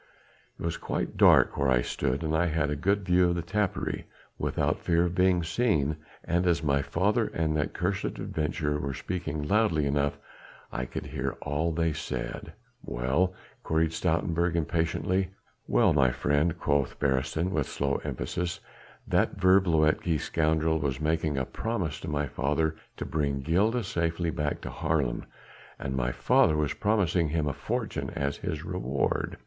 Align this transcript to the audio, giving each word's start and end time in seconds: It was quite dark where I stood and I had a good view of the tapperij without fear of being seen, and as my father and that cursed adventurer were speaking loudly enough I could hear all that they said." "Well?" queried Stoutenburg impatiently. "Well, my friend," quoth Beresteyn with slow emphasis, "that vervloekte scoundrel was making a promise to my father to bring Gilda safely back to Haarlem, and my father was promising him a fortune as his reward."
It 0.59 0.63
was 0.65 0.77
quite 0.77 1.15
dark 1.15 1.57
where 1.57 1.69
I 1.69 1.83
stood 1.83 2.23
and 2.23 2.35
I 2.35 2.47
had 2.47 2.71
a 2.71 2.75
good 2.75 3.05
view 3.05 3.29
of 3.29 3.35
the 3.35 3.43
tapperij 3.43 4.05
without 4.39 4.79
fear 4.79 5.05
of 5.05 5.13
being 5.13 5.43
seen, 5.43 5.97
and 6.23 6.47
as 6.47 6.63
my 6.63 6.81
father 6.81 7.27
and 7.35 7.55
that 7.55 7.75
cursed 7.75 8.05
adventurer 8.05 8.79
were 8.79 8.95
speaking 8.95 9.47
loudly 9.47 9.85
enough 9.85 10.17
I 10.71 10.85
could 10.85 11.05
hear 11.05 11.37
all 11.43 11.71
that 11.73 11.81
they 11.83 11.93
said." 11.93 12.53
"Well?" 12.83 13.35
queried 13.61 13.91
Stoutenburg 13.93 14.55
impatiently. 14.55 15.35
"Well, 15.67 15.93
my 15.93 16.09
friend," 16.09 16.57
quoth 16.59 16.97
Beresteyn 16.99 17.51
with 17.51 17.67
slow 17.69 18.01
emphasis, 18.03 18.59
"that 19.07 19.37
vervloekte 19.37 20.19
scoundrel 20.19 20.79
was 20.79 20.99
making 20.99 21.37
a 21.37 21.45
promise 21.45 21.99
to 21.99 22.07
my 22.07 22.25
father 22.25 22.75
to 22.97 23.05
bring 23.05 23.41
Gilda 23.41 23.83
safely 23.83 24.31
back 24.31 24.61
to 24.61 24.71
Haarlem, 24.71 25.27
and 25.77 25.95
my 25.95 26.11
father 26.11 26.57
was 26.57 26.73
promising 26.73 27.29
him 27.29 27.45
a 27.47 27.53
fortune 27.53 28.09
as 28.15 28.37
his 28.37 28.65
reward." 28.65 29.37